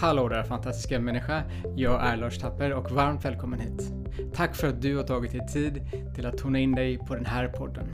[0.00, 1.42] Hallå där fantastiska människa!
[1.76, 3.92] Jag är Lars Tapper och varmt välkommen hit.
[4.34, 5.80] Tack för att du har tagit dig tid
[6.14, 7.86] till att tona in dig på den här podden.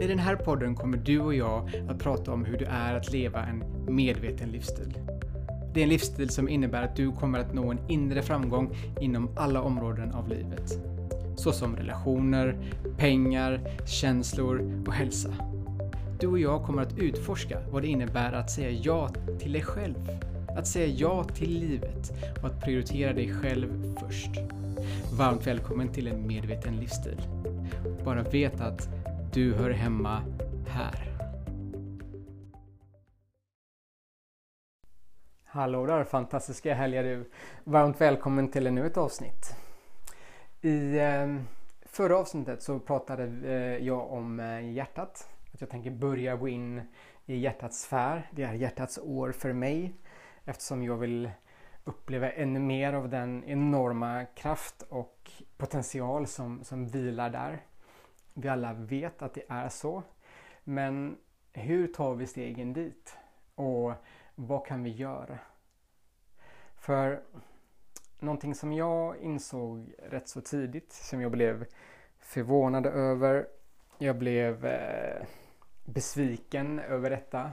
[0.00, 3.12] I den här podden kommer du och jag att prata om hur det är att
[3.12, 3.64] leva en
[3.94, 4.98] medveten livsstil.
[5.74, 9.30] Det är en livsstil som innebär att du kommer att nå en inre framgång inom
[9.36, 10.78] alla områden av livet.
[11.36, 12.56] Såsom relationer,
[12.96, 15.30] pengar, känslor och hälsa.
[16.20, 20.10] Du och jag kommer att utforska vad det innebär att säga ja till dig själv.
[20.56, 24.30] Att säga ja till livet och att prioritera dig själv först.
[25.18, 27.20] Varmt välkommen till en medveten livsstil.
[28.04, 28.88] Bara vet att
[29.32, 30.22] du hör hemma
[30.68, 31.12] här.
[35.44, 37.30] Hallå där fantastiska härliga du.
[37.64, 39.56] Varmt välkommen till ännu ett avsnitt.
[40.60, 41.44] I ehm,
[41.82, 45.28] förra avsnittet så pratade eh, jag om eh, hjärtat.
[45.54, 46.80] Att jag tänker börja gå in
[47.26, 48.30] i hjärtats sfär.
[48.30, 49.94] Det är hjärtats år för mig
[50.46, 51.30] eftersom jag vill
[51.84, 57.62] uppleva ännu mer av den enorma kraft och potential som, som vilar där.
[58.34, 60.02] Vi alla vet att det är så.
[60.64, 61.16] Men
[61.52, 63.16] hur tar vi stegen dit?
[63.54, 63.92] Och
[64.34, 65.38] vad kan vi göra?
[66.76, 67.22] För
[68.18, 71.66] någonting som jag insåg rätt så tidigt, som jag blev
[72.18, 73.46] förvånad över.
[73.98, 75.26] Jag blev eh,
[75.84, 77.50] besviken över detta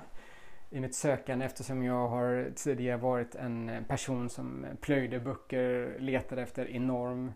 [0.73, 6.69] i mitt sökande eftersom jag har tidigare varit en person som plöjde böcker, letade efter
[6.69, 7.33] enorm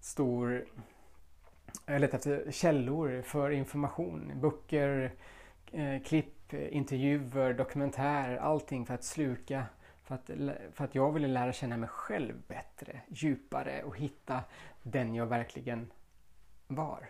[0.00, 0.64] stor
[1.86, 4.32] jag letade efter källor för information.
[4.40, 5.14] Böcker,
[5.72, 9.66] eh, klipp, intervjuer, dokumentärer, allting för att sluka.
[10.02, 10.30] För att,
[10.72, 14.40] för att jag ville lära känna mig själv bättre, djupare och hitta
[14.82, 15.92] den jag verkligen
[16.66, 17.08] var.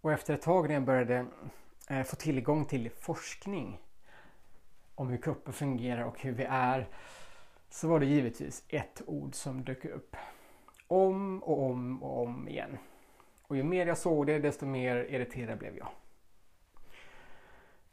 [0.00, 1.26] Och efter ett tag när jag började
[1.88, 3.80] eh, få tillgång till forskning
[4.94, 6.88] om hur kroppen fungerar och hur vi är
[7.70, 10.16] så var det givetvis ett ord som dök upp.
[10.86, 12.78] Om och om och om igen.
[13.42, 15.88] Och ju mer jag såg det desto mer irriterad blev jag.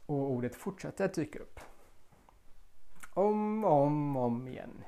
[0.06, 1.60] Och ordet fortsatte att dyka upp.
[3.14, 4.84] Om och om och om igen.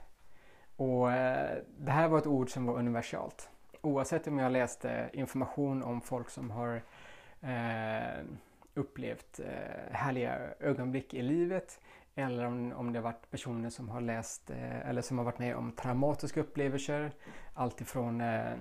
[0.75, 3.49] Och eh, det här var ett ord som var universalt.
[3.81, 6.81] Oavsett om jag läste information om folk som har
[7.41, 8.25] eh,
[8.73, 11.79] upplevt eh, härliga ögonblick i livet
[12.15, 15.39] eller om, om det har varit personer som har läst eh, eller som har varit
[15.39, 17.11] med om traumatiska upplevelser.
[17.53, 18.53] Alltifrån eh,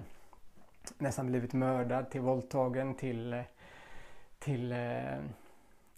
[0.99, 3.43] nästan blivit mördad till våldtagen till, eh,
[4.39, 5.19] till eh,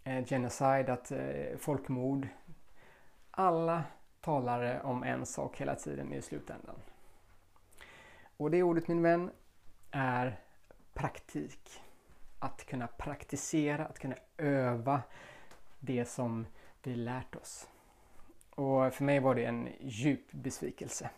[0.04, 2.28] eh, genocide, att, eh, folkmord.
[3.30, 3.84] Alla
[4.20, 6.76] talar om en sak hela tiden i slutändan.
[8.36, 9.30] Och det ordet min vän
[9.90, 10.40] är
[10.94, 11.80] praktik.
[12.38, 15.02] Att kunna praktisera, att kunna öva
[15.80, 16.46] det som
[16.82, 17.69] vi lärt oss.
[18.50, 21.10] Och för mig var det en djup besvikelse.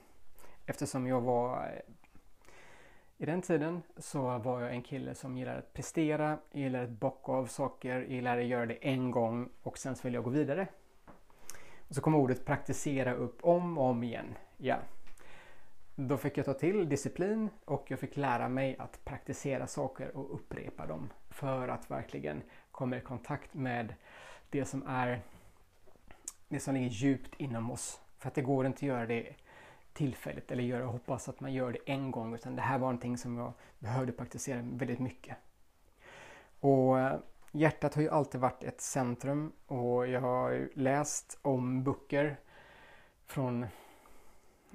[0.67, 1.95] Eftersom jag var eh,
[3.19, 7.33] i den tiden så var jag en kille som gillade att prestera, gillade att bocka
[7.33, 10.67] av saker, gillade att göra det en gång och sen så ville jag gå vidare.
[11.89, 14.35] Och så kom ordet praktisera upp om och om igen.
[14.57, 14.77] Ja.
[15.95, 20.35] Då fick jag ta till disciplin och jag fick lära mig att praktisera saker och
[20.35, 23.95] upprepa dem för att verkligen komma i kontakt med
[24.51, 25.23] det som är
[26.55, 28.01] det som ligger djupt inom oss.
[28.19, 29.35] För att det går inte att göra det
[29.93, 33.19] tillfälligt eller göra hoppas att man gör det en gång utan det här var någonting
[33.19, 35.37] som jag behövde praktisera väldigt mycket.
[36.61, 37.19] Och eh,
[37.53, 42.37] hjärtat har ju alltid varit ett centrum och jag har läst om böcker
[43.27, 43.67] från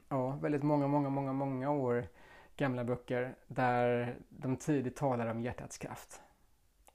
[0.09, 2.07] ja, väldigt många, många, många, många år
[2.57, 6.21] gamla böcker där de tidigt talar om hjärtats kraft.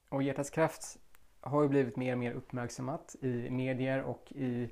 [0.08, 0.98] Och hjärtats kraft
[1.44, 4.69] har ju blivit mer och mer uppmärksammat i medier och i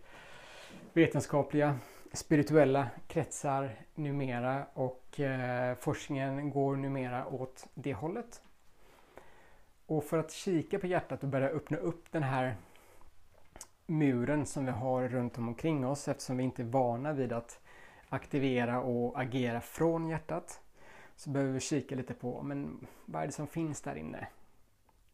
[0.92, 1.78] vetenskapliga
[2.12, 8.42] spirituella kretsar numera och eh, forskningen går numera åt det hållet.
[9.86, 12.56] Och för att kika på hjärtat och börja öppna upp den här
[13.86, 17.60] muren som vi har runt omkring oss eftersom vi inte är vana vid att
[18.08, 20.60] aktivera och agera från hjärtat
[21.16, 24.26] så behöver vi kika lite på men vad är det som finns där inne?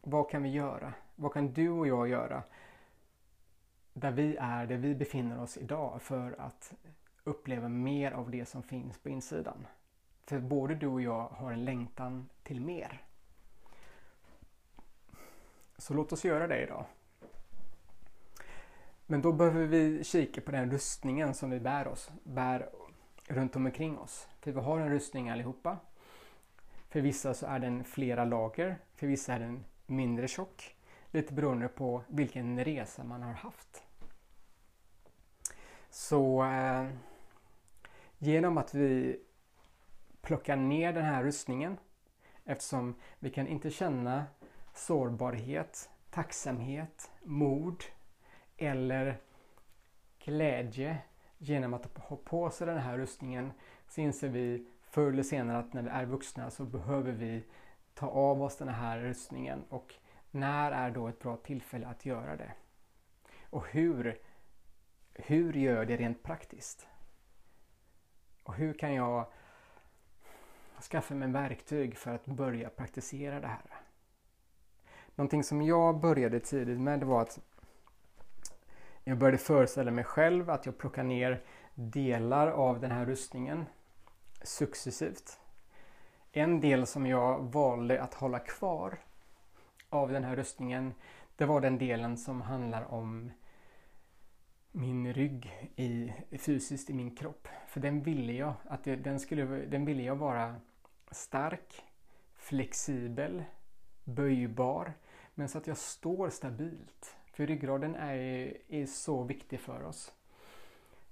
[0.01, 0.93] Vad kan vi göra?
[1.15, 2.43] Vad kan du och jag göra
[3.93, 6.73] där vi är, där vi befinner oss idag för att
[7.23, 9.67] uppleva mer av det som finns på insidan?
[10.25, 13.01] För både du och jag har en längtan till mer.
[15.77, 16.85] Så låt oss göra det idag.
[19.05, 22.69] Men då behöver vi kika på den rustningen som vi bär oss, bär
[23.27, 24.27] runt omkring oss.
[24.39, 25.77] För vi har en rustning allihopa.
[26.89, 30.75] För vissa så är den flera lager, för vissa är den mindre tjock.
[31.11, 33.83] Lite beroende på vilken resa man har haft.
[35.89, 36.87] Så eh,
[38.17, 39.19] genom att vi
[40.21, 41.77] plockar ner den här rustningen
[42.45, 44.25] eftersom vi kan inte känna
[44.73, 47.83] sårbarhet, tacksamhet, mod
[48.57, 49.17] eller
[50.23, 50.97] glädje
[51.37, 53.51] genom att ha på sig den här rustningen
[53.87, 57.43] så inser vi förr eller senare att när vi är vuxna så behöver vi
[57.99, 59.93] ta av oss den här rustningen och
[60.31, 62.51] när är då ett bra tillfälle att göra det?
[63.49, 64.19] Och hur,
[65.13, 66.87] hur gör jag det rent praktiskt?
[68.43, 69.25] Och hur kan jag
[70.91, 73.81] skaffa mig verktyg för att börja praktisera det här?
[75.15, 77.39] Någonting som jag började tidigt med var att
[79.03, 81.43] jag började föreställa mig själv att jag plockar ner
[81.75, 83.65] delar av den här rustningen
[84.41, 85.39] successivt.
[86.31, 88.99] En del som jag valde att hålla kvar
[89.89, 90.93] av den här rustningen
[91.35, 93.31] det var den delen som handlar om
[94.71, 97.47] min rygg i, fysiskt i min kropp.
[97.67, 100.55] För den ville jag, att det, den, skulle, den ville jag vara
[101.11, 101.83] stark,
[102.35, 103.43] flexibel,
[104.03, 104.93] böjbar
[105.35, 107.15] men så att jag står stabilt.
[107.33, 110.11] För ryggraden är, är så viktig för oss.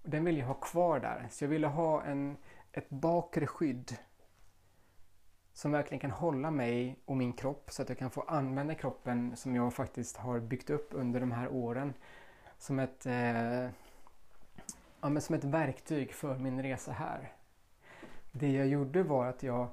[0.03, 1.27] Den vill jag ha kvar där.
[1.31, 2.37] Så jag ville ha en,
[2.71, 3.97] ett bakre skydd
[5.57, 9.35] som verkligen kan hålla mig och min kropp så att jag kan få använda kroppen
[9.35, 11.93] som jag faktiskt har byggt upp under de här åren
[12.57, 13.63] som ett, eh,
[15.01, 17.33] ja, men som ett verktyg för min resa här.
[18.31, 19.67] Det jag gjorde var att jag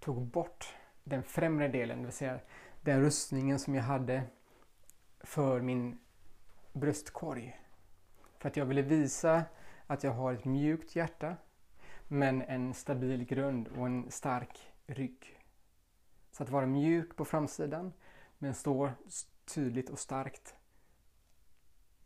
[0.00, 0.74] tog bort
[1.04, 2.38] den främre delen, det vill säga
[2.80, 4.22] den rustningen som jag hade
[5.20, 5.98] för min
[6.72, 7.60] bröstkorg.
[8.38, 9.42] För att jag ville visa
[9.86, 11.36] att jag har ett mjukt hjärta
[12.08, 15.40] men en stabil grund och en stark rygg.
[16.30, 17.92] Så att vara mjuk på framsidan
[18.38, 18.90] men stå
[19.44, 20.56] tydligt och starkt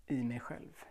[0.07, 0.85] i mig själv.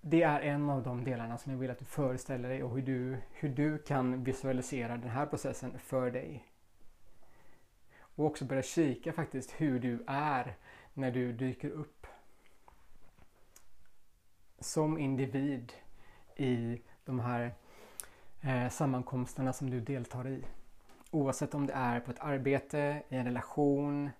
[0.00, 2.82] Det är en av de delarna som jag vill att du föreställer dig och hur
[2.82, 6.44] du, hur du kan visualisera den här processen för dig.
[7.98, 10.56] Och också börja kika faktiskt hur du är
[10.94, 12.06] när du dyker upp
[14.58, 15.72] som individ
[16.36, 17.54] i de här
[18.40, 20.44] eh, sammankomsterna som du deltar i.
[21.10, 24.10] Oavsett om det är på ett arbete, i en relation,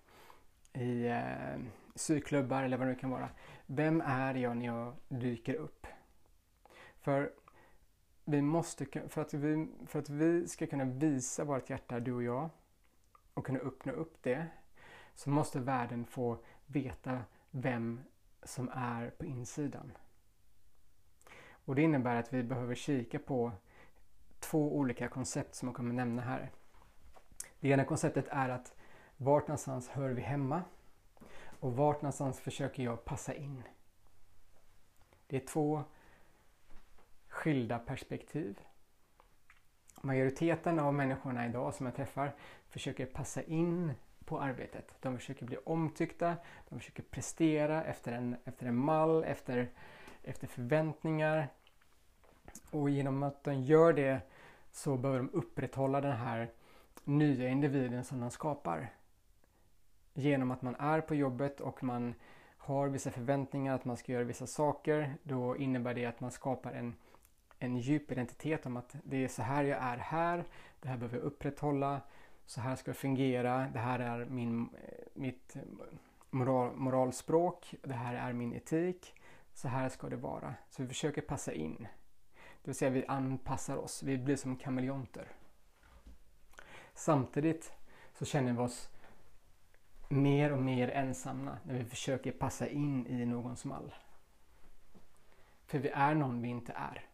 [0.73, 1.59] i eh,
[1.95, 3.29] syklubbar eller vad det nu kan vara.
[3.65, 5.87] Vem är jag när jag dyker upp?
[6.99, 7.31] För
[8.25, 12.23] vi måste, för att vi, för att vi ska kunna visa vårt hjärta, du och
[12.23, 12.49] jag,
[13.33, 14.47] och kunna öppna upp det,
[15.15, 17.19] så måste världen få veta
[17.51, 18.01] vem
[18.43, 19.91] som är på insidan.
[21.67, 23.51] Och det innebär att vi behöver kika på
[24.39, 26.51] två olika koncept som jag kommer nämna här.
[27.59, 28.75] Det ena konceptet är att
[29.17, 30.63] vart någonstans hör vi hemma?
[31.59, 33.63] Och vart någonstans försöker jag passa in?
[35.27, 35.83] Det är två
[37.27, 38.59] skilda perspektiv.
[40.01, 42.35] Majoriteten av människorna idag som jag träffar
[42.69, 43.93] försöker passa in
[44.25, 44.95] på arbetet.
[45.01, 46.35] De försöker bli omtyckta,
[46.69, 49.69] de försöker prestera efter en, efter en mall, efter,
[50.27, 51.47] efter förväntningar.
[52.71, 54.21] Och genom att de gör det
[54.71, 56.51] så behöver de upprätthålla den här
[57.03, 58.93] nya individen som de skapar.
[60.13, 62.13] Genom att man är på jobbet och man
[62.57, 66.71] har vissa förväntningar att man ska göra vissa saker, då innebär det att man skapar
[66.71, 66.95] en,
[67.59, 70.43] en djup identitet om att det är så här jag är här,
[70.79, 72.01] det här behöver jag upprätthålla,
[72.45, 75.55] så här ska det fungera, det här är min, eh, mitt
[76.29, 79.13] moral, moralspråk, det här är min etik,
[79.57, 80.55] så här ska det vara.
[80.69, 81.87] Så vi försöker passa in.
[82.33, 85.31] Det vill säga vi anpassar oss, vi blir som kameleonter.
[86.93, 87.73] Samtidigt
[88.13, 88.89] så känner vi oss
[90.09, 93.93] mer och mer ensamma när vi försöker passa in i någons mall.
[95.65, 97.05] För vi är någon vi inte är.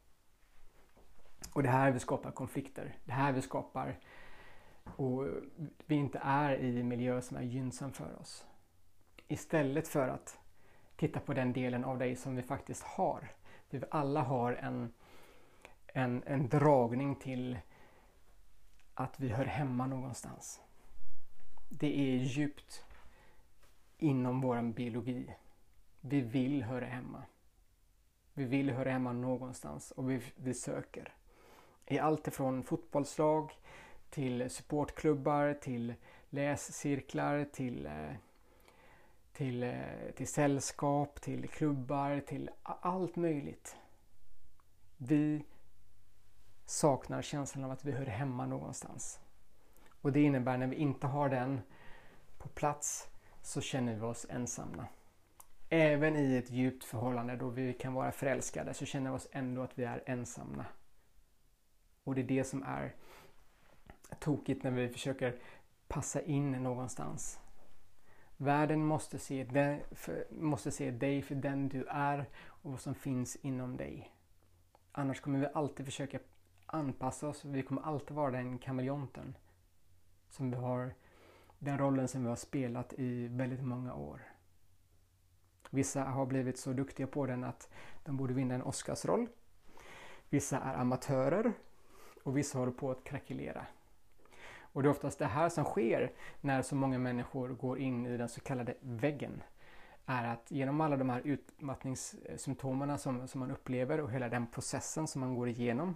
[1.53, 2.97] Och det här vi skapar konflikter.
[3.05, 3.99] Det här vi skapar
[4.95, 5.27] och
[5.85, 8.45] vi inte är i en miljö som är gynnsam för oss.
[9.27, 10.42] Istället för att
[10.95, 13.31] titta på den delen av dig som vi faktiskt har.
[13.69, 14.93] Vi alla har en,
[15.87, 17.57] en, en dragning till
[18.93, 20.61] att vi hör hemma någonstans.
[21.69, 22.85] Det är djupt
[23.97, 25.35] inom vår biologi.
[26.01, 27.23] Vi vill höra hemma.
[28.33, 31.13] Vi vill höra hemma någonstans och vi, vi söker.
[31.85, 33.51] I allt ifrån fotbollslag
[34.09, 35.93] till supportklubbar, till
[36.29, 38.11] läscirklar, till, eh,
[39.33, 43.75] till, eh, till sällskap, till klubbar, till allt möjligt.
[44.97, 45.45] Vi
[46.65, 49.19] saknar känslan av att vi hör hemma någonstans.
[50.01, 51.61] Och det innebär när vi inte har den
[52.37, 53.09] på plats
[53.41, 54.87] så känner vi oss ensamma.
[55.69, 59.61] även i ett djupt förhållande då vi kan vara förälskade så känner vi oss ändå
[59.61, 60.65] att vi är ensamma.
[62.03, 62.95] Och det är det som är
[64.19, 65.39] tokigt när vi försöker
[65.87, 67.39] passa in någonstans.
[68.43, 72.95] Världen måste se, den, för, måste se dig för den du är och vad som
[72.95, 74.11] finns inom dig.
[74.91, 76.19] Annars kommer vi alltid försöka
[76.65, 77.45] anpassa oss.
[77.45, 79.37] Vi kommer alltid vara den kameleonten.
[80.29, 80.93] Som vi har,
[81.59, 84.21] den rollen som vi har spelat i väldigt många år.
[85.69, 87.69] Vissa har blivit så duktiga på den att
[88.03, 89.27] de borde vinna en Oscarsroll.
[90.29, 91.53] Vissa är amatörer
[92.23, 93.65] och vissa håller på att krackelera.
[94.73, 96.11] Och det är oftast det här som sker
[96.41, 99.43] när så många människor går in i den så kallade väggen.
[100.05, 105.07] Är att genom alla de här utmattningssymptomen som, som man upplever och hela den processen
[105.07, 105.95] som man går igenom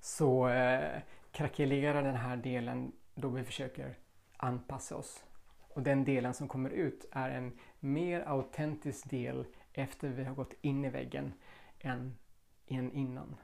[0.00, 1.00] så eh,
[1.32, 3.98] krackelerar den här delen då vi försöker
[4.36, 5.24] anpassa oss.
[5.68, 10.54] Och den delen som kommer ut är en mer autentisk del efter vi har gått
[10.60, 11.32] in i väggen
[11.80, 12.18] än,
[12.66, 13.36] än innan.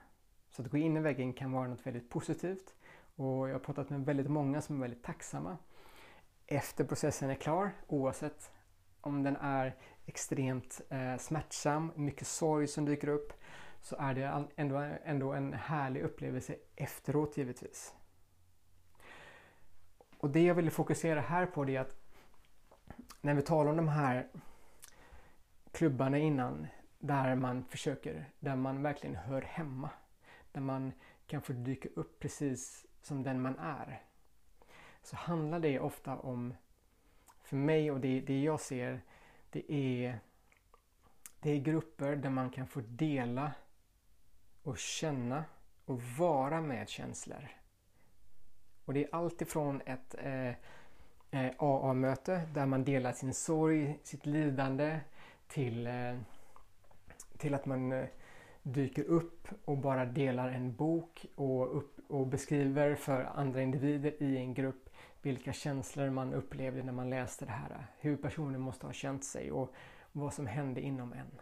[0.50, 2.74] Så att gå in i väggen kan vara något väldigt positivt
[3.18, 5.56] och jag har pratat med väldigt många som är väldigt tacksamma
[6.46, 8.50] efter processen är klar oavsett
[9.00, 13.32] om den är extremt eh, smärtsam, mycket sorg som dyker upp
[13.80, 17.94] så är det ändå, ändå en härlig upplevelse efteråt givetvis.
[20.18, 21.96] Och det jag ville fokusera här på det är att
[23.20, 24.28] när vi talar om de här
[25.72, 26.66] klubbarna innan
[26.98, 29.90] där man försöker, där man verkligen hör hemma.
[30.52, 30.92] Där man
[31.26, 34.02] kan få dyka upp precis som den man är.
[35.02, 36.54] Så handlar det ofta om,
[37.42, 39.00] för mig och det, det jag ser,
[39.50, 40.18] det är,
[41.40, 43.52] det är grupper där man kan få dela
[44.62, 45.44] och känna
[45.84, 47.48] och vara med känslor.
[48.84, 50.48] Och det är alltifrån ett eh,
[51.30, 55.00] eh AA-möte där man delar sin sorg, sitt lidande
[55.46, 56.18] till, eh,
[57.38, 58.06] till att man eh,
[58.72, 64.36] dyker upp och bara delar en bok och, upp, och beskriver för andra individer i
[64.36, 64.88] en grupp
[65.22, 67.86] vilka känslor man upplevde när man läste det här.
[67.98, 69.74] Hur personen måste ha känt sig och
[70.12, 71.40] vad som hände inom en.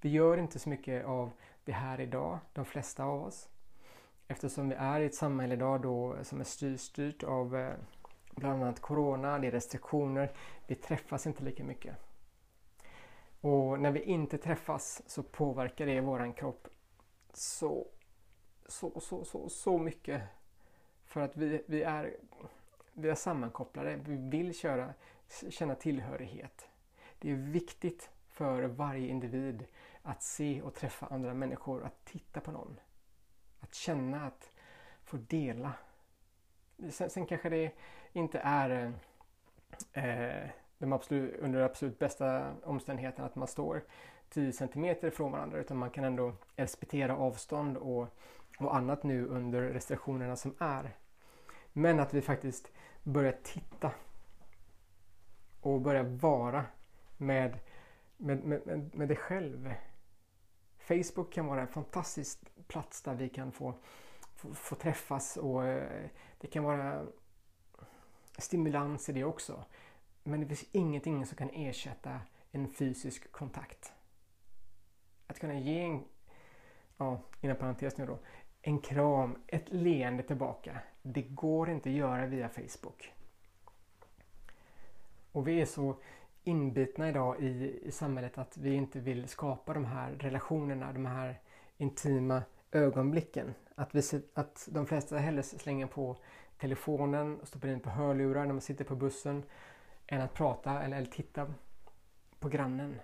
[0.00, 1.30] Vi gör inte så mycket av
[1.64, 3.48] det här idag, de flesta av oss.
[4.28, 7.74] Eftersom vi är i ett samhälle idag då, som är styrt av eh,
[8.30, 10.32] bland annat Corona, det är restriktioner,
[10.66, 11.96] vi träffas inte lika mycket.
[13.42, 16.68] Och när vi inte träffas så påverkar det våran kropp
[17.32, 17.86] så,
[18.66, 20.22] så, så, så, så mycket.
[21.04, 22.16] För att vi, vi, är,
[22.92, 24.94] vi är sammankopplade, vi vill köra,
[25.50, 26.68] känna tillhörighet.
[27.18, 29.64] Det är viktigt för varje individ
[30.02, 32.80] att se och träffa andra människor, att titta på någon.
[33.60, 34.50] Att känna, att
[35.04, 35.72] få dela.
[36.90, 37.72] Sen, sen kanske det
[38.12, 38.92] inte är
[39.92, 40.50] eh,
[40.82, 43.84] de absolut, under de absolut bästa omständigheterna att man står
[44.28, 48.08] 10 cm ifrån varandra utan man kan ändå respektera avstånd och,
[48.58, 50.96] och annat nu under restriktionerna som är.
[51.72, 52.72] Men att vi faktiskt
[53.02, 53.92] börjar titta
[55.60, 56.64] och börjar vara
[57.16, 57.58] med,
[58.16, 59.74] med, med, med det själv.
[60.78, 63.74] Facebook kan vara en fantastisk plats där vi kan få,
[64.34, 66.08] få, få träffas och eh,
[66.38, 67.06] det kan vara
[68.38, 69.64] stimulans i det också.
[70.22, 73.92] Men det finns ingenting som kan ersätta en fysisk kontakt.
[75.26, 76.04] Att kunna ge en,
[76.96, 78.18] ja, inom parentes nu då,
[78.62, 80.78] en kram, ett leende tillbaka.
[81.02, 83.12] Det går inte att göra via Facebook.
[85.32, 85.96] Och vi är så
[86.44, 91.40] inbitna idag i, i samhället att vi inte vill skapa de här relationerna, de här
[91.76, 93.54] intima ögonblicken.
[93.74, 94.02] Att, vi,
[94.34, 96.16] att de flesta hellre slänger på
[96.58, 99.42] telefonen och stoppar in på hörlurar när man sitter på bussen
[100.12, 101.54] än att prata eller, eller titta
[102.38, 103.00] på grannen.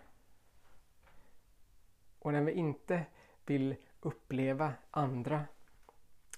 [2.19, 3.07] Och när vi inte
[3.47, 5.45] vill uppleva andra,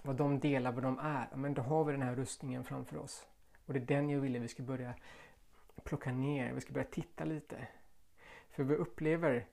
[0.03, 3.27] vad de delar, vad de är, men då har vi den här rustningen framför oss.
[3.67, 4.95] Och det är den jag ville vi ska börja
[5.85, 7.69] plocka ner, vi ska börja titta lite.
[8.51, 9.47] För vi upplever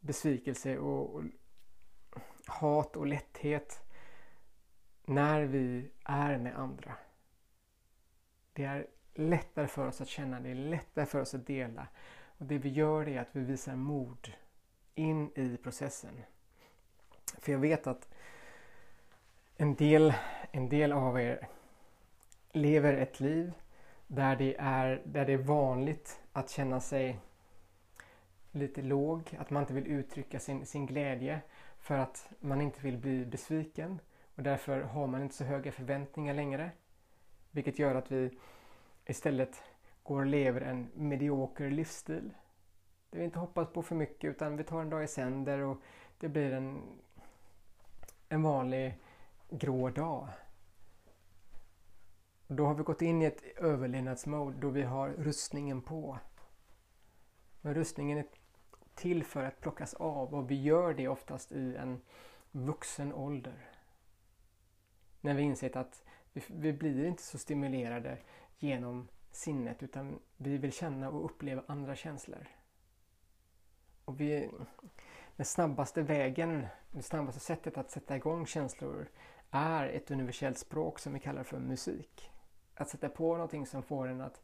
[0.00, 1.22] besvikelse och, och
[2.46, 3.82] hat och lätthet
[5.04, 6.94] när vi är med andra.
[8.52, 11.86] Det är lättare för oss att känna, det är lättare för oss att dela.
[12.38, 14.32] Och det vi gör är att vi visar mod
[14.94, 16.22] in i processen.
[17.38, 18.08] För jag vet att
[19.56, 20.14] en del,
[20.50, 21.48] en del av er
[22.52, 23.52] lever ett liv
[24.06, 27.18] där det, är, där det är vanligt att känna sig
[28.52, 31.40] lite låg, att man inte vill uttrycka sin, sin glädje
[31.78, 34.00] för att man inte vill bli besviken
[34.36, 36.70] och därför har man inte så höga förväntningar längre.
[37.50, 38.30] Vilket gör att vi
[39.10, 39.62] istället
[40.02, 42.34] går och lever en medioker livsstil.
[43.10, 45.76] Det vi inte hoppas på för mycket utan vi tar en dag i sänder och
[46.18, 46.82] det blir en,
[48.28, 48.98] en vanlig
[49.50, 50.28] grå dag.
[52.46, 56.18] Då har vi gått in i ett överlevnadsmode då vi har rustningen på.
[57.60, 58.26] Men rustningen är
[58.94, 62.00] till för att plockas av och vi gör det oftast i en
[62.50, 63.70] vuxen ålder.
[65.20, 66.02] När vi insett att
[66.32, 68.18] vi, vi blir inte så stimulerade
[68.60, 72.46] genom sinnet utan vi vill känna och uppleva andra känslor.
[74.04, 74.50] Och vi,
[75.36, 79.08] den snabbaste vägen, det snabbaste sättet att sätta igång känslor
[79.50, 82.30] är ett universellt språk som vi kallar för musik.
[82.74, 84.42] Att sätta på någonting som får en att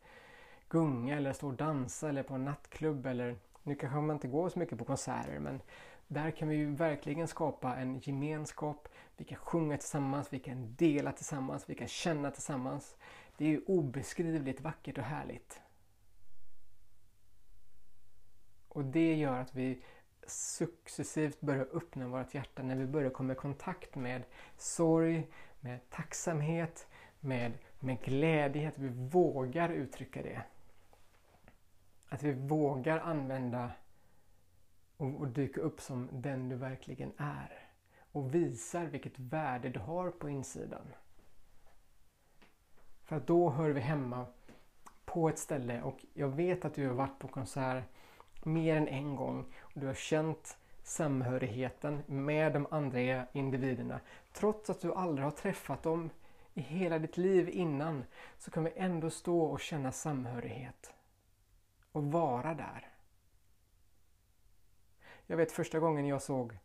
[0.68, 4.48] gunga eller stå och dansa eller på en nattklubb eller nu kanske man inte går
[4.48, 5.60] så mycket på konserter men
[6.08, 8.88] där kan vi ju verkligen skapa en gemenskap.
[9.16, 12.96] Vi kan sjunga tillsammans, vi kan dela tillsammans, vi kan känna tillsammans.
[13.36, 15.60] Det är ju obeskrivligt vackert och härligt.
[18.68, 19.82] Och det gör att vi
[20.26, 24.22] successivt börjar öppna vårt hjärta när vi börjar komma i kontakt med
[24.56, 25.28] sorg,
[25.60, 26.88] med tacksamhet,
[27.20, 30.42] med, med glädje, att vi vågar uttrycka det.
[32.08, 33.70] Att vi vågar använda
[34.96, 37.68] och, och dyka upp som den du verkligen är.
[38.12, 40.86] Och visar vilket värde du har på insidan.
[43.06, 44.26] För att då hör vi hemma
[45.04, 47.84] på ett ställe och jag vet att du har varit på konsert
[48.42, 54.00] mer än en gång och du har känt samhörigheten med de andra individerna.
[54.32, 56.10] Trots att du aldrig har träffat dem
[56.54, 58.04] i hela ditt liv innan
[58.38, 60.94] så kan vi ändå stå och känna samhörighet.
[61.92, 62.88] Och vara där.
[65.26, 66.58] Jag vet första gången jag såg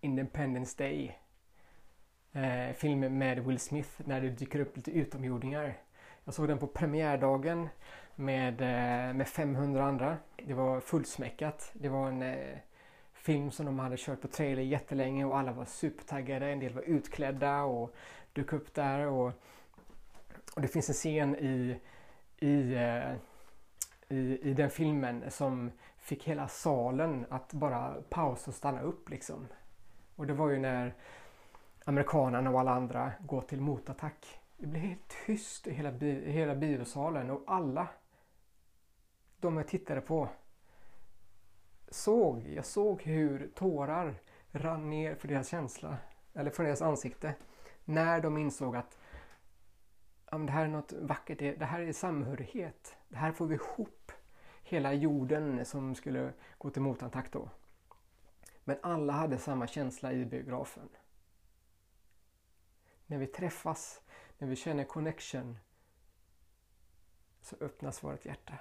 [0.00, 1.19] Independence Day
[2.32, 5.76] eh, film med Will Smith när det dyker upp lite utomjordingar.
[6.24, 7.68] Jag såg den på premiärdagen
[8.14, 10.16] med, eh, med 500 andra.
[10.36, 11.70] Det var fullsmäckat.
[11.72, 12.58] Det var en eh,
[13.12, 16.46] film som de hade kört på trailer jättelänge och alla var supertaggade.
[16.46, 17.94] En del var utklädda och
[18.32, 19.06] dök upp där.
[19.06, 19.32] Och,
[20.54, 21.80] och det finns en scen i,
[22.38, 23.12] i, eh,
[24.08, 29.46] i, i den filmen som fick hela salen att bara pausa och stanna upp liksom.
[30.16, 30.94] Och det var ju när
[31.84, 34.40] amerikanerna och alla andra går till motattack.
[34.56, 37.88] Det blev helt tyst i hela, bi hela biosalen och alla
[39.40, 40.28] de jag tittade på
[41.88, 44.14] såg, jag såg hur tårar
[44.52, 45.96] rann ner för deras känsla,
[46.34, 47.34] eller för deras ansikte,
[47.84, 48.98] när de insåg att
[50.30, 54.12] ja, det här är något vackert, det här är samhörighet, det här får vi ihop
[54.62, 57.48] hela jorden som skulle gå till motattack då.
[58.64, 60.88] Men alla hade samma känsla i biografen.
[63.10, 64.00] När vi träffas,
[64.38, 65.58] när vi känner connection
[67.42, 68.54] så öppnas vårt hjärta.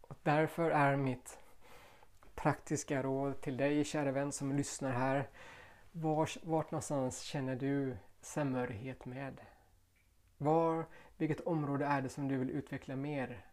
[0.00, 1.38] Och därför är mitt
[2.34, 5.28] praktiska råd till dig kära vän som lyssnar här.
[5.92, 9.40] Vars, vart någonstans känner du samhörighet med?
[10.38, 10.86] Var,
[11.16, 13.46] vilket område är det som du vill utveckla mer?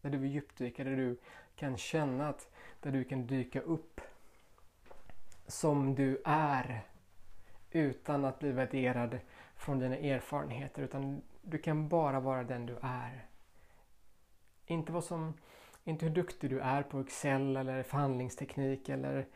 [0.00, 1.20] Där du vill djupdyka, där du
[1.56, 4.00] kan känna att där du kan dyka upp
[5.46, 6.91] som du är
[7.72, 9.18] utan att bli värderad
[9.56, 13.26] från dina erfarenheter utan du kan bara vara den du är.
[14.66, 15.34] Inte, vad som,
[15.84, 19.26] inte hur duktig du är på Excel eller förhandlingsteknik eller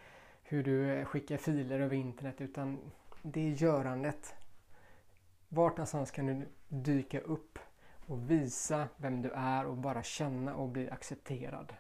[0.42, 2.78] hur du eh, skickar filer över internet utan
[3.22, 4.34] det är görandet.
[5.48, 7.58] Vart någonstans kan du dyka upp
[8.06, 11.72] och visa vem du är och bara känna och bli accepterad.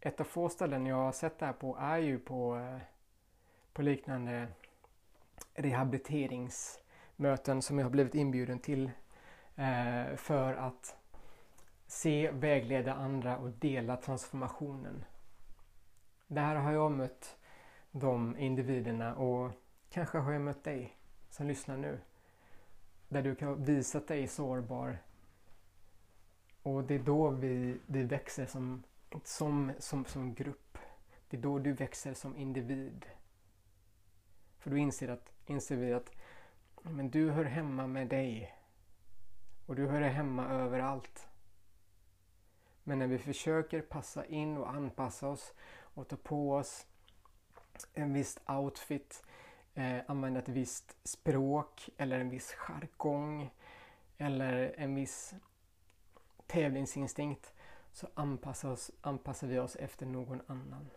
[0.00, 2.78] Ett av få ställen jag har sett det här på är ju på, eh,
[3.72, 4.48] på liknande
[5.54, 8.90] rehabiliteringsmöten som jag har blivit inbjuden till
[9.56, 10.96] eh, för att
[11.86, 15.04] se, vägleda andra och dela transformationen.
[16.26, 17.36] Där har jag mött
[17.90, 19.52] de individerna och
[19.90, 20.96] kanske har jag mött dig
[21.30, 21.98] som lyssnar nu.
[23.08, 24.98] Där du kan visa dig sårbar.
[26.62, 28.82] Och det är då vi, vi växer som,
[29.24, 30.78] som, som, som grupp.
[31.28, 33.06] Det är då du växer som individ.
[34.64, 36.10] För då inser, att, inser vi att
[36.82, 38.54] men du hör hemma med dig.
[39.66, 41.28] Och du hör hemma överallt.
[42.84, 46.86] Men när vi försöker passa in och anpassa oss och ta på oss
[47.92, 49.22] en viss outfit,
[49.74, 53.50] eh, använda ett visst språk eller en viss jargong
[54.18, 55.34] eller en viss
[56.46, 57.52] tävlingsinstinkt
[57.92, 60.90] så anpassar, oss, anpassar vi oss efter någon annan.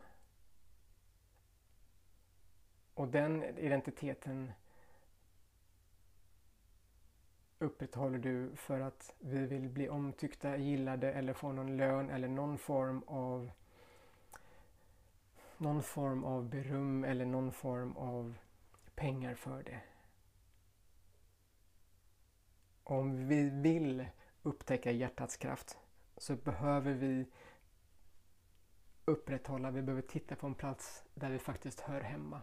[2.98, 4.52] Och den identiteten
[7.60, 12.58] upprätthåller du för att vi vill bli omtyckta, gillade eller få någon lön eller någon
[12.58, 13.52] form av
[15.58, 18.34] någon form av beröm eller någon form av
[18.96, 19.82] pengar för det.
[22.84, 24.08] Om vi vill
[24.44, 25.78] upptäcka hjärtats kraft
[26.18, 27.26] så behöver vi
[29.06, 32.42] upprätthålla, vi behöver titta på en plats där vi faktiskt hör hemma.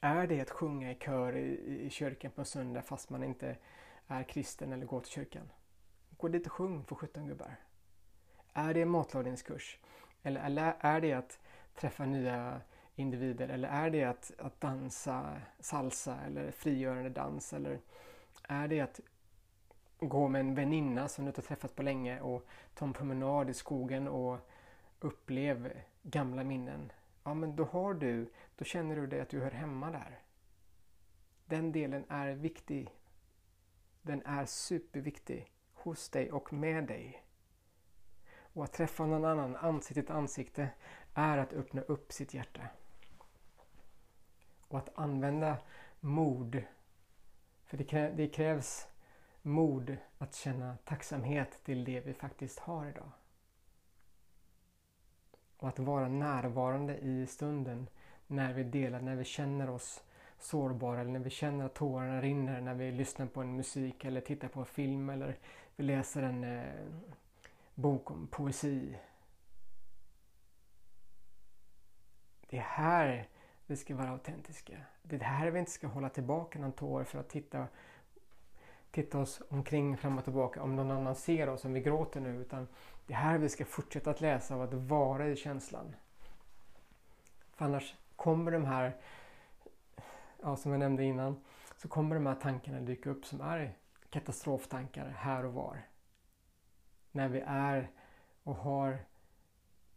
[0.00, 3.56] Är det att sjunga i kör i, i kyrkan på söndag fast man inte
[4.06, 5.52] är kristen eller går till kyrkan?
[6.16, 7.56] Gå dit och sjung för 17 gubbar.
[8.52, 9.78] Är det matlagningskurs?
[10.22, 11.38] Eller, eller är det att
[11.74, 12.60] träffa nya
[12.94, 13.48] individer?
[13.48, 17.52] Eller är det att, att dansa salsa eller frigörande dans?
[17.52, 17.80] Eller
[18.48, 19.00] är det att
[19.98, 23.54] gå med en väninna som du inte träffat på länge och ta en promenad i
[23.54, 24.38] skogen och
[25.00, 26.92] upplev gamla minnen?
[27.26, 30.20] Ja, men då har du, då känner du dig att du hör hemma där.
[31.46, 32.90] Den delen är viktig.
[34.02, 37.24] Den är superviktig hos dig och med dig.
[38.28, 40.68] Och att träffa någon annan ansikte till ansikte
[41.14, 42.68] är att öppna upp sitt hjärta.
[44.68, 45.58] Och att använda
[46.00, 46.62] mod.
[47.64, 47.76] För
[48.16, 48.88] det krävs
[49.42, 53.10] mod att känna tacksamhet till det vi faktiskt har idag.
[55.56, 57.88] Och att vara närvarande i stunden
[58.26, 60.02] när vi delar, när vi känner oss
[60.38, 64.20] sårbara eller när vi känner att tårarna rinner när vi lyssnar på en musik eller
[64.20, 65.36] tittar på en film eller
[65.76, 66.64] vi läser en eh,
[67.74, 68.98] bok om poesi.
[72.48, 73.28] Det är här
[73.66, 74.76] vi ska vara autentiska.
[75.02, 77.66] Det är här vi inte ska hålla tillbaka någon tår för att titta,
[78.96, 82.40] titta oss omkring fram och tillbaka om någon annan ser oss om vi gråter nu.
[82.40, 82.68] Utan
[83.06, 85.96] det är här vi ska fortsätta att läsa och att vara i känslan.
[87.52, 88.96] För annars kommer de här,
[90.42, 91.40] ja, som jag nämnde innan,
[91.76, 93.74] så kommer de här tankarna dyka upp som är
[94.10, 95.82] katastroftankar här och var
[97.12, 97.90] när vi är
[98.42, 98.98] och har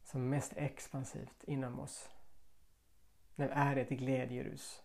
[0.03, 2.09] som mest expansivt inom oss.
[3.35, 4.83] När vi är i ett glädjerus.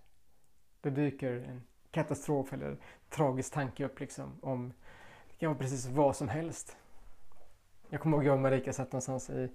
[0.81, 1.63] Då dyker en
[1.95, 2.77] katastrof eller
[3.09, 4.73] tragisk tanke upp liksom om
[5.31, 6.77] det kan vara precis vad som helst.
[7.89, 9.51] Jag kommer ihåg jag och Marika satt någonstans i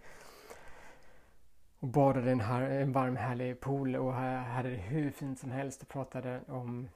[1.80, 5.82] och badade i en, en varm härlig pool och hade det hur fint som helst
[5.82, 6.90] och pratade om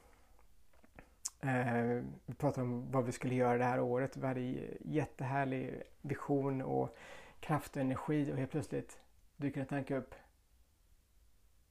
[1.44, 4.16] Eh, vi pratade om vad vi skulle göra det här året.
[4.16, 4.40] Vi hade
[4.80, 6.96] jättehärlig vision och
[7.40, 8.98] kraft och energi och helt plötsligt
[9.36, 10.14] dyker en tanke upp.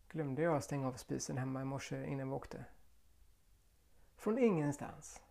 [0.09, 2.65] Glömde jag stänga av spisen hemma i morse innan vi åkte?
[4.23, 5.21] Från ingenstans.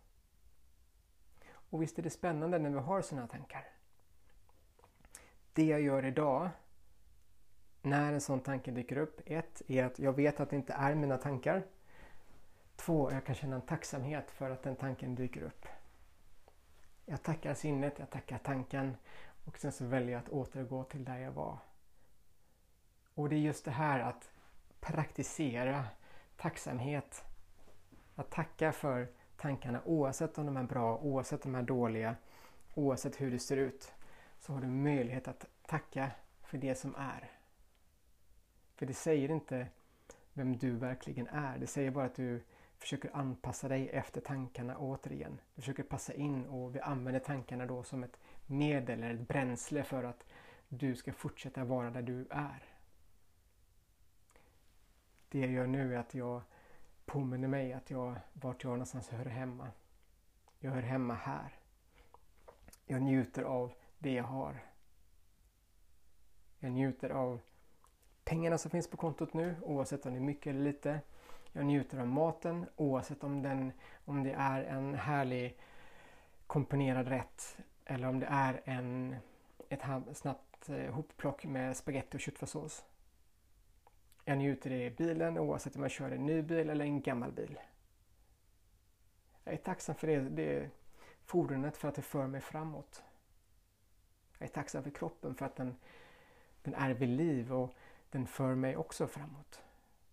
[1.51, 3.67] Och visst är det spännande när vi har sådana tankar.
[5.53, 6.49] Det jag gör idag
[7.81, 9.21] när en sån tanke dyker upp.
[9.25, 11.63] Ett är att jag vet att det inte är mina tankar.
[12.75, 15.65] Två, jag kan känna en tacksamhet för att den tanken dyker upp.
[17.05, 18.97] Jag tackar sinnet, jag tackar tanken
[19.45, 21.57] och sen så väljer jag att återgå till där jag var.
[23.13, 24.29] Och det är just det här att
[24.79, 25.85] praktisera
[26.37, 27.25] tacksamhet.
[28.15, 32.15] Att tacka för tankarna oavsett om de är bra, oavsett om de är dåliga,
[32.73, 33.93] oavsett hur det ser ut.
[34.39, 37.31] Så har du möjlighet att tacka för det som är.
[38.75, 39.67] För det säger inte
[40.33, 41.57] vem du verkligen är.
[41.57, 42.43] Det säger bara att du
[42.77, 45.39] försöker anpassa dig efter tankarna återigen.
[45.55, 49.83] Du försöker passa in och vi använder tankarna då som ett medel eller ett bränsle
[49.83, 50.25] för att
[50.69, 52.63] du ska fortsätta vara där du är.
[55.29, 56.41] Det jag gör nu är att jag
[57.05, 59.71] påminner mig att jag, vart jag någonstans hör hemma.
[60.59, 61.55] Jag hör hemma här.
[62.85, 64.63] Jag njuter av det jag har.
[66.59, 67.39] Jag njuter av
[68.23, 70.99] pengarna som finns på kontot nu oavsett om det är mycket eller lite.
[71.51, 73.71] Jag njuter av maten oavsett om, den,
[74.05, 75.57] om det är en härlig
[76.47, 79.15] komponerad rätt eller om det är en,
[79.69, 79.81] ett
[80.17, 82.85] snabbt eh, hopplock med spaghetti och köttfärssås.
[84.25, 87.59] Jag njuter i bilen oavsett om jag kör en ny bil eller en gammal bil.
[89.43, 90.69] Jag är tacksam för det, det
[91.25, 93.03] fordonet för att det för mig framåt.
[94.37, 95.75] Jag är tacksam för kroppen för att den,
[96.61, 97.75] den är vid liv och
[98.09, 99.61] den för mig också framåt.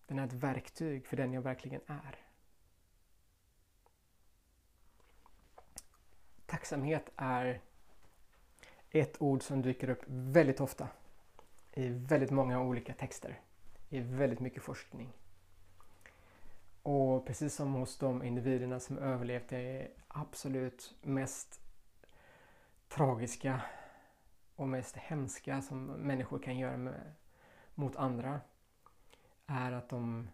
[0.07, 2.17] Den är ett verktyg för den jag verkligen är.
[6.47, 7.61] Tacksamhet är
[8.91, 10.89] ett ord som dyker upp väldigt ofta
[11.73, 13.41] i väldigt många olika texter,
[13.91, 15.13] i väldigt mycket forskning.
[16.83, 21.61] Och precis som hos de individerna som överlevt det absolut mest
[22.89, 23.63] tragiska
[24.57, 27.13] och mest hemska som människor kan göra med,
[27.75, 28.41] mot andra
[29.47, 30.29] är att de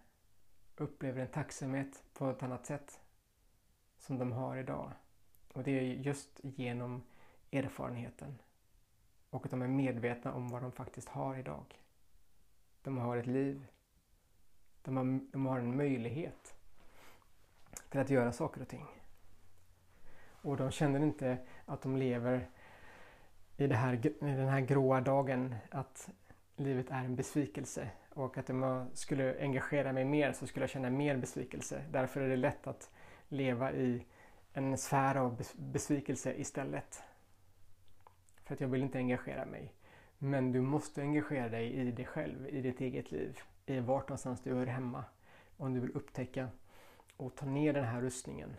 [0.76, 3.00] upplever en tacksamhet på ett annat sätt.
[3.98, 4.92] som de har idag.
[5.52, 7.02] Och det är just genom
[7.52, 8.38] erfarenheten.
[9.30, 11.85] Och att de är medvetna om vad de faktiskt har idag.
[12.86, 13.66] De har ett liv.
[14.82, 16.54] De har, de har en möjlighet
[17.90, 18.86] till att göra saker och ting.
[20.26, 22.48] Och de känner inte att de lever
[23.56, 26.10] i, det här, i den här gråa dagen att
[26.56, 30.70] livet är en besvikelse och att om jag skulle engagera mig mer så skulle jag
[30.70, 31.84] känna mer besvikelse.
[31.90, 32.90] Därför är det lätt att
[33.28, 34.06] leva i
[34.52, 37.02] en sfär av besvikelse istället.
[38.44, 39.72] För att jag vill inte engagera mig.
[40.18, 44.40] Men du måste engagera dig i dig själv, i ditt eget liv, i vart någonstans
[44.40, 45.04] du hör hemma.
[45.56, 46.48] Om du vill upptäcka
[47.16, 48.56] och ta ner den här rustningen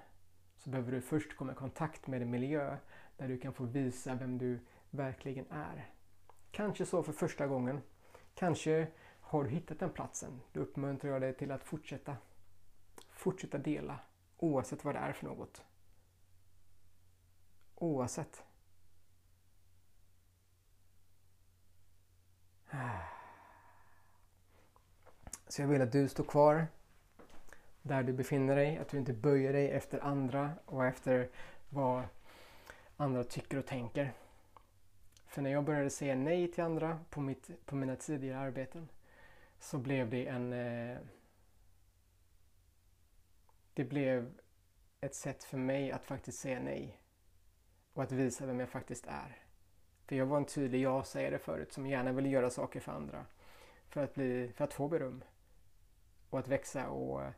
[0.57, 2.77] så behöver du först komma i kontakt med en miljö
[3.17, 5.89] där du kan få visa vem du verkligen är.
[6.51, 7.81] Kanske så för första gången.
[8.33, 8.87] Kanske
[9.21, 10.41] har du hittat den platsen.
[10.51, 12.17] Då uppmuntrar jag dig till att fortsätta.
[13.09, 13.99] Fortsätta dela
[14.37, 15.63] oavsett vad det är för något.
[17.75, 18.43] Oavsett.
[25.47, 26.67] Så jag vill att du står kvar
[27.81, 31.29] där du befinner dig, att du inte böjer dig efter andra och efter
[31.69, 32.03] vad
[32.97, 34.13] andra tycker och tänker.
[35.25, 38.89] För när jag började säga nej till andra på, mitt, på mina tidigare arbeten
[39.59, 40.53] så blev det en...
[40.53, 40.97] Eh,
[43.73, 44.39] det blev
[45.01, 46.99] ett sätt för mig att faktiskt säga nej.
[47.93, 49.46] Och att visa vem jag faktiskt är.
[50.07, 53.25] För jag var en tydlig ja-sägare förut som gärna ville göra saker för andra.
[53.89, 55.23] För att, bli, för att få beröm.
[56.29, 57.31] Och att växa och eh,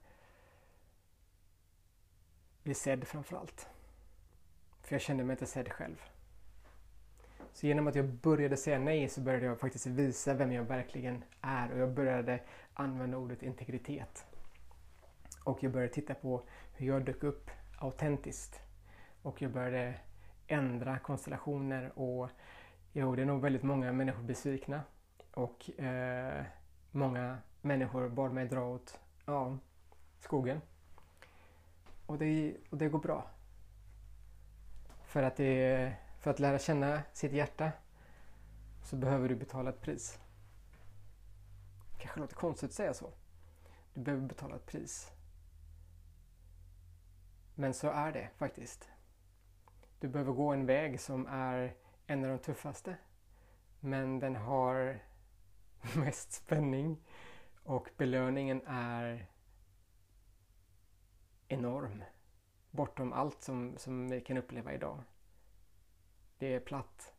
[2.63, 3.69] bli sedd framförallt.
[4.81, 6.01] För jag kände mig inte sedd själv.
[7.53, 11.23] Så genom att jag började säga nej så började jag faktiskt visa vem jag verkligen
[11.41, 12.39] är och jag började
[12.73, 14.25] använda ordet integritet.
[15.43, 18.59] Och jag började titta på hur jag dök upp autentiskt.
[19.21, 19.93] Och jag började
[20.47, 22.29] ändra konstellationer och
[22.93, 24.81] Jo, det är nog väldigt många människor besvikna.
[25.33, 26.43] Och eh,
[26.91, 29.57] många människor bad mig dra åt ja,
[30.19, 30.61] skogen.
[32.05, 33.29] Och det, och det går bra.
[35.03, 37.71] För att det för att lära känna sitt hjärta
[38.83, 40.19] så behöver du betala ett pris.
[41.97, 43.13] kanske låter konstigt att säga så.
[43.93, 45.11] Du behöver betala ett pris.
[47.55, 48.89] Men så är det faktiskt.
[49.99, 51.73] Du behöver gå en väg som är
[52.09, 52.95] en av de tuffaste.
[53.79, 54.99] Men den har
[55.95, 56.97] mest spänning
[57.63, 59.25] och belöningen är
[61.47, 62.03] enorm.
[62.71, 65.03] Bortom allt som, som vi kan uppleva idag.
[66.37, 67.13] Det är platt.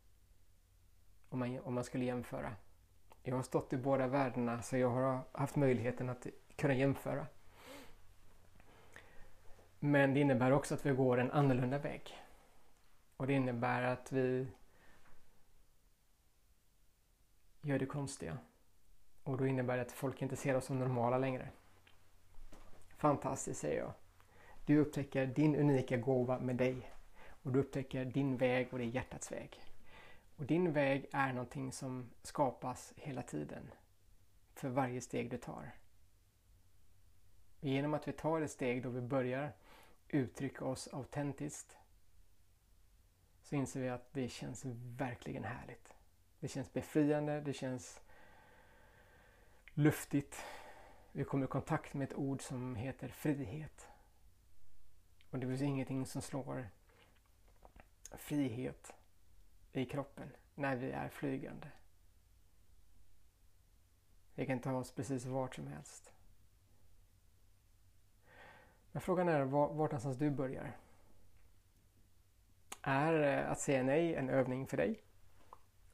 [1.29, 2.55] Om man, om man skulle jämföra.
[3.23, 7.27] Jag har stått i båda världarna så jag har haft möjligheten att kunna jämföra.
[9.79, 12.17] Men det innebär också att vi går en annorlunda väg.
[13.17, 14.47] Och det innebär att vi
[17.61, 18.37] gör det konstiga.
[19.23, 21.49] Och då innebär det att folk inte ser oss som normala längre.
[22.97, 23.93] Fantastiskt säger jag.
[24.65, 26.91] Du upptäcker din unika gåva med dig.
[27.43, 29.59] Och du upptäcker din väg och det är hjärtats väg.
[30.35, 33.71] Och din väg är någonting som skapas hela tiden.
[34.53, 35.71] För varje steg du tar.
[37.59, 39.51] Genom att vi tar ett steg då vi börjar
[40.07, 41.77] uttrycka oss autentiskt
[43.41, 44.65] så inser vi att det känns
[44.97, 45.93] verkligen härligt.
[46.41, 48.01] Det känns befriande, det känns
[49.73, 50.45] luftigt.
[51.11, 53.89] Vi kommer i kontakt med ett ord som heter frihet.
[55.29, 56.69] Och det finns ingenting som slår
[58.11, 58.93] frihet
[59.71, 61.67] i kroppen när vi är flygande.
[64.35, 66.13] Vi kan ta oss precis vart som helst.
[68.91, 70.77] Men frågan är vart någonstans du börjar.
[72.81, 75.03] Är eh, att säga nej en övning för dig?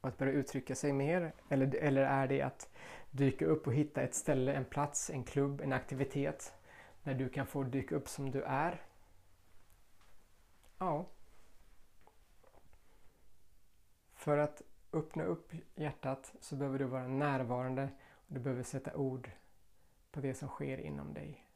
[0.02, 1.34] Och att börja uttrycka sig mer?
[1.50, 2.70] Eller, eller är det att
[3.12, 6.54] dyka upp och hitta ett ställe, en plats, en klubb, en aktivitet
[7.04, 8.82] där du kan få dyka upp som du är?
[10.78, 11.06] Ja,
[14.28, 14.62] För att
[14.94, 19.32] öppna upp hjärtat så behöver du vara närvarande och du behöver sätta ord
[20.12, 21.48] på det som sker inom dig.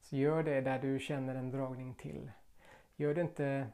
[0.00, 2.30] Så gör det där du känner en dragning till.
[2.96, 3.68] Gör det inte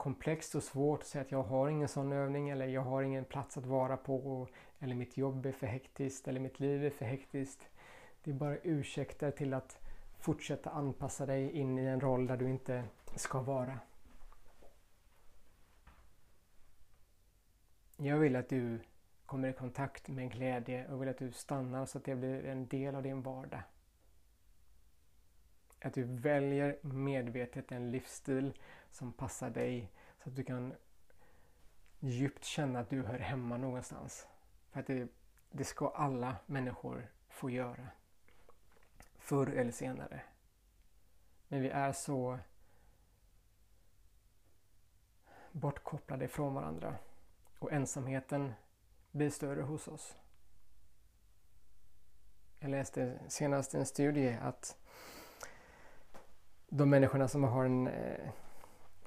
[0.00, 3.24] komplext och svårt att säga att jag har ingen sån övning eller jag har ingen
[3.24, 7.04] plats att vara på eller mitt jobb är för hektiskt eller mitt liv är för
[7.04, 7.68] hektiskt.
[8.24, 9.78] Det är bara ursäkter till att
[10.18, 12.84] fortsätta anpassa dig in i en roll där du inte
[13.16, 13.78] ska vara.
[17.96, 18.78] Jag vill att du
[19.26, 22.66] kommer i kontakt med glädje och vill att du stannar så att det blir en
[22.66, 23.62] del av din vardag.
[25.80, 28.52] Att du väljer medvetet en livsstil
[28.90, 30.74] som passar dig så att du kan
[32.00, 34.26] djupt känna att du hör hemma någonstans.
[34.70, 35.08] För att det,
[35.50, 37.88] det ska alla människor få göra.
[39.18, 40.22] Förr eller senare.
[41.48, 42.38] Men vi är så
[45.52, 46.96] bortkopplade från varandra
[47.58, 48.52] och ensamheten
[49.10, 50.16] blir större hos oss.
[52.58, 54.76] Jag läste senast en studie att
[56.68, 58.30] de människorna som har en eh,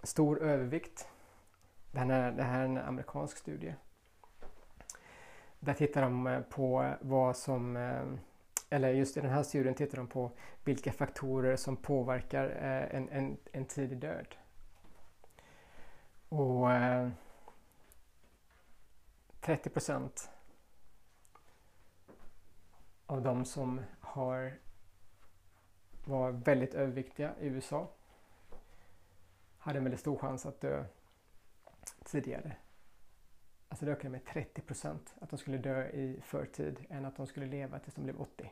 [0.04, 1.08] stor övervikt,
[1.92, 3.76] det här, är, det här är en amerikansk studie,
[5.60, 8.04] där tittar de eh, på vad som, eh,
[8.70, 10.32] eller just i den här studien tittar de på
[10.64, 14.36] vilka faktorer som påverkar eh, en, en, en tidig död.
[16.30, 16.68] Och
[19.42, 20.30] 30 procent
[23.06, 24.54] av de som har
[26.06, 27.90] var väldigt överviktiga i USA
[29.64, 30.86] hade en väldigt stor chans att dö
[32.06, 32.56] tidigare.
[33.70, 37.28] Alltså det ökade med 30 procent att de skulle dö i förtid än att de
[37.28, 38.52] skulle leva tills de blev 80.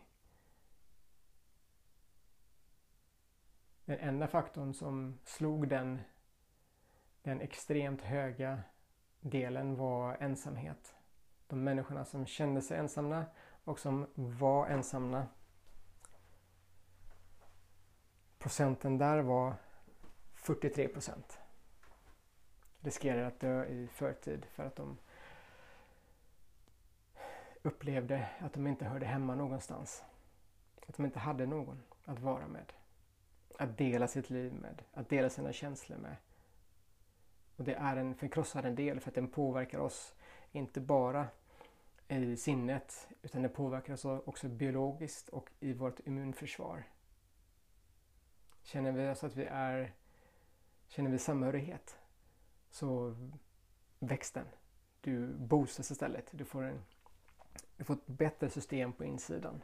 [3.86, 6.02] Den enda faktorn som slog den,
[7.22, 8.60] den extremt höga
[9.20, 10.96] delen var ensamhet.
[11.48, 13.26] De människorna som kände sig ensamma
[13.64, 15.28] och som var ensamma.
[18.40, 19.56] Procenten där var
[20.42, 21.40] 43 procent.
[22.80, 24.98] Riskerar att dö i förtid för att de
[27.62, 30.04] upplevde att de inte hörde hemma någonstans.
[30.88, 32.74] Att de inte hade någon att vara med.
[33.60, 34.82] Att dela sitt liv med.
[34.94, 36.16] Att dela sina känslor med.
[37.56, 40.16] Och det är en förkrossande del för att den påverkar oss
[40.52, 41.28] inte bara
[42.08, 46.84] i sinnet utan den påverkar oss också biologiskt och i vårt immunförsvar.
[48.64, 49.94] Känner vi oss att vi är
[50.92, 51.98] Känner vi samhörighet
[52.70, 53.16] så
[54.00, 54.46] väcks den.
[55.02, 56.30] Du boostas istället.
[56.32, 56.82] Du får, en,
[57.78, 59.64] du får ett bättre system på insidan.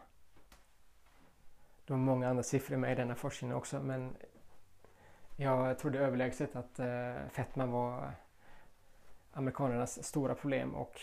[1.85, 4.15] Det var många andra siffror med i denna forskning också men
[5.35, 8.11] jag trodde överlägset att eh, fetma var
[9.31, 11.01] amerikanernas stora problem och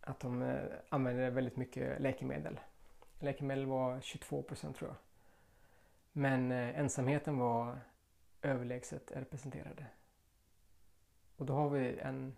[0.00, 2.60] att de eh, använde väldigt mycket läkemedel.
[3.18, 4.96] Läkemedel var 22 procent tror jag.
[6.12, 7.80] Men eh, ensamheten var
[8.42, 9.86] överlägset representerade.
[11.36, 12.36] Och då har vi en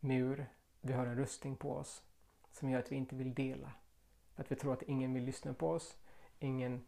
[0.00, 0.46] mur,
[0.80, 2.02] vi har en rustning på oss
[2.52, 3.72] som gör att vi inte vill dela.
[4.36, 5.98] Att vi tror att ingen vill lyssna på oss.
[6.38, 6.84] Ingen,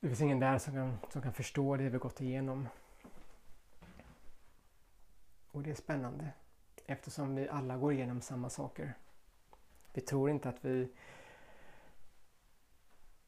[0.00, 2.68] det finns ingen där som kan, som kan förstå det vi gått igenom.
[5.50, 6.28] Och det är spännande
[6.86, 8.94] eftersom vi alla går igenom samma saker.
[9.92, 10.88] Vi tror inte att vi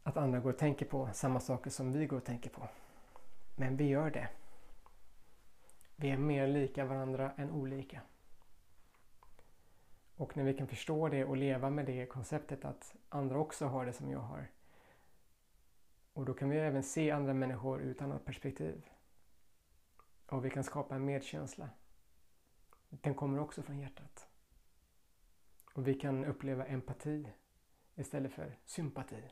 [0.04, 2.68] att andra går och tänker på samma saker som vi går och tänker på.
[3.56, 4.28] Men vi gör det.
[5.96, 8.00] Vi är mer lika varandra än olika.
[10.16, 13.86] Och när vi kan förstå det och leva med det konceptet att andra också har
[13.86, 14.50] det som jag har.
[16.12, 18.88] Och då kan vi även se andra människor ur ett annat perspektiv.
[20.26, 21.68] Och vi kan skapa en medkänsla.
[22.88, 24.28] Den kommer också från hjärtat.
[25.74, 27.28] Och vi kan uppleva empati
[27.94, 29.22] istället för sympati.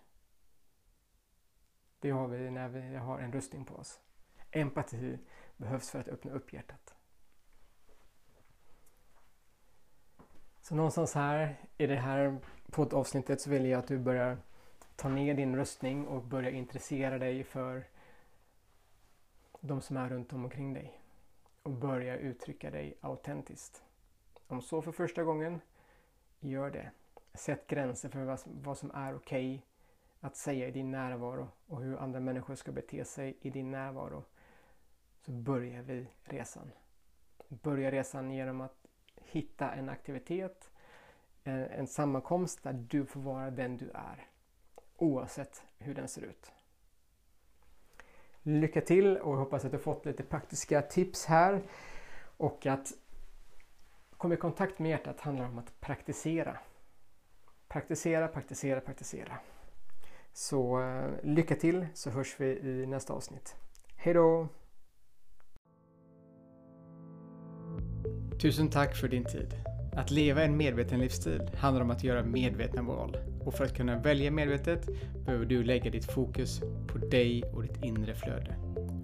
[2.02, 4.00] Det har vi när vi har en rustning på oss.
[4.50, 5.18] Empati
[5.56, 6.94] behövs för att öppna upp hjärtat.
[10.60, 12.38] Så någonstans här i det här
[12.70, 14.38] poddavsnittet så vill jag att du börjar
[14.96, 17.84] ta ner din röstning och börja intressera dig för
[19.60, 21.00] de som är runt omkring dig.
[21.62, 23.82] Och börja uttrycka dig autentiskt.
[24.46, 25.60] Om så för första gången,
[26.40, 26.90] gör det.
[27.34, 29.71] Sätt gränser för vad som är okej okay
[30.24, 34.24] att säga i din närvaro och hur andra människor ska bete sig i din närvaro.
[35.20, 36.70] Så börjar vi resan.
[37.48, 40.70] Börja resan genom att hitta en aktivitet,
[41.44, 44.26] en, en sammankomst där du får vara den du är.
[44.96, 46.52] Oavsett hur den ser ut.
[48.42, 51.62] Lycka till och jag hoppas att du fått lite praktiska tips här.
[52.36, 52.92] Och att
[54.16, 56.58] komma i kontakt med hjärtat handlar om att praktisera.
[57.68, 59.38] Praktisera, praktisera, praktisera.
[60.32, 63.56] Så eh, lycka till så hörs vi i nästa avsnitt.
[63.96, 64.48] Hej då!
[68.40, 69.54] Tusen tack för din tid.
[69.96, 73.16] Att leva en medveten livsstil handlar om att göra medvetna val.
[73.44, 74.88] Och för att kunna välja medvetet
[75.24, 78.56] behöver du lägga ditt fokus på dig och ditt inre flöde.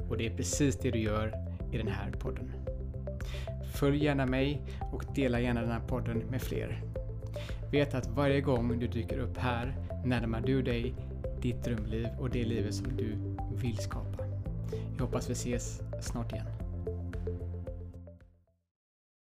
[0.08, 1.34] Och det är precis det du gör
[1.72, 2.52] i den här podden.
[3.74, 4.62] Följ gärna mig
[4.92, 6.82] och dela gärna den här podden med fler.
[7.72, 10.94] Vet att varje gång du dyker upp här närmar du dig
[11.42, 13.16] ditt drömliv och det livet som du
[13.56, 14.24] vill skapa.
[14.96, 16.46] Jag hoppas vi ses snart igen.